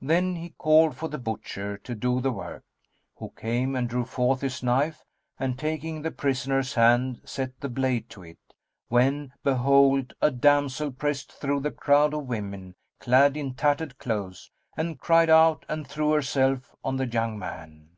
Then 0.00 0.36
he 0.36 0.50
called 0.50 0.96
for 0.96 1.08
the 1.08 1.18
butcher 1.18 1.76
to 1.78 1.94
do 1.96 2.20
the 2.20 2.30
work, 2.30 2.62
who 3.16 3.30
came 3.30 3.74
and 3.74 3.88
drew 3.88 4.04
forth 4.04 4.40
his 4.40 4.62
knife 4.62 5.04
and 5.40 5.58
taking 5.58 6.02
the 6.02 6.12
prisoner's 6.12 6.74
hand 6.74 7.20
set 7.24 7.58
the 7.58 7.68
blade 7.68 8.08
to 8.10 8.22
it, 8.22 8.38
when, 8.86 9.32
behold, 9.42 10.14
a 10.22 10.30
damsel 10.30 10.92
pressed 10.92 11.32
through 11.32 11.62
the 11.62 11.72
crowd 11.72 12.14
of 12.14 12.28
women, 12.28 12.76
clad 13.00 13.36
in 13.36 13.54
tattered 13.54 13.98
clothes,[FN#222] 13.98 14.50
and 14.86 15.00
cried 15.00 15.30
out 15.30 15.66
and 15.68 15.84
threw 15.84 16.12
herself 16.12 16.76
on 16.84 16.94
the 16.96 17.06
young 17.08 17.36
man. 17.36 17.88